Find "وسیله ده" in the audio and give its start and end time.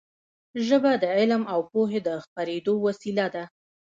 2.85-3.43